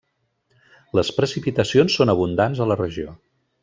[1.01, 3.19] Les precipitacions són abundants a la regió.